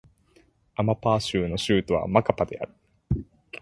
[0.77, 2.73] アマパー州の州都はマカパである